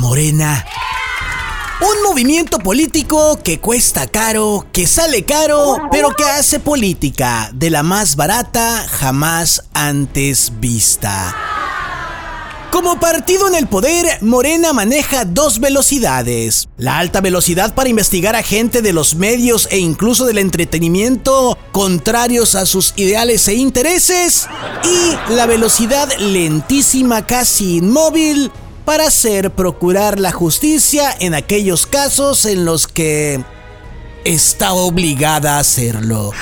[0.00, 0.64] Morena.
[1.82, 7.82] Un movimiento político que cuesta caro, que sale caro, pero que hace política de la
[7.82, 11.36] más barata jamás antes vista.
[12.70, 16.68] Como partido en el poder, Morena maneja dos velocidades.
[16.78, 22.54] La alta velocidad para investigar a gente de los medios e incluso del entretenimiento contrarios
[22.54, 24.46] a sus ideales e intereses.
[24.84, 28.50] Y la velocidad lentísima, casi inmóvil,
[28.84, 33.42] para hacer procurar la justicia en aquellos casos en los que
[34.24, 36.32] está obligada a hacerlo.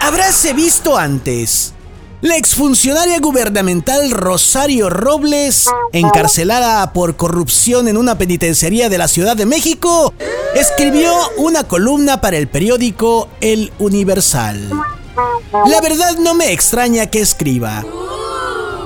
[0.00, 1.72] Habráse visto antes
[2.22, 9.44] la exfuncionaria gubernamental Rosario Robles, encarcelada por corrupción en una penitenciaría de la Ciudad de
[9.44, 10.14] México,
[10.54, 14.70] escribió una columna para el periódico El Universal.
[15.66, 17.84] La verdad no me extraña que escriba.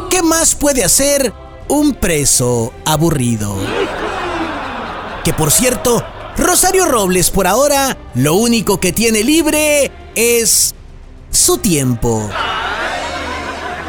[0.09, 1.35] ¿Qué más puede hacer
[1.69, 3.57] un preso aburrido?
[5.25, 6.05] Que por cierto,
[6.37, 10.75] Rosario Robles por ahora lo único que tiene libre es
[11.31, 12.29] su tiempo.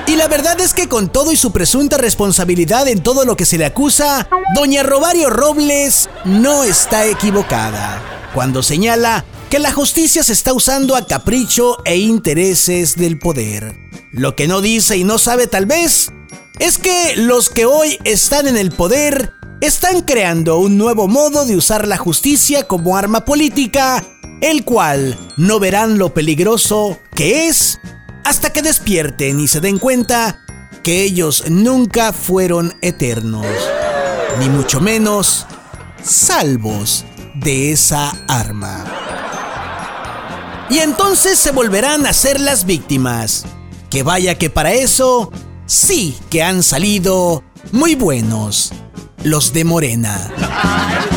[0.08, 3.46] Y la verdad es que con todo y su presunta responsabilidad en todo lo que
[3.46, 8.02] se le acusa, doña Robario Robles no está equivocada
[8.34, 13.76] cuando señala que la justicia se está usando a capricho e intereses del poder.
[14.12, 16.12] Lo que no dice y no sabe tal vez
[16.60, 21.56] es que los que hoy están en el poder están creando un nuevo modo de
[21.56, 24.04] usar la justicia como arma política,
[24.42, 27.80] el cual no verán lo peligroso que es
[28.24, 30.44] hasta que despierten y se den cuenta
[30.84, 33.46] que ellos nunca fueron eternos,
[34.40, 35.46] ni mucho menos
[36.04, 38.86] salvos de esa arma.
[40.70, 43.46] Y entonces se volverán a ser las víctimas.
[43.90, 45.32] Que vaya que para eso
[45.68, 48.72] sí que han salido muy buenos
[49.24, 51.17] los de Morena.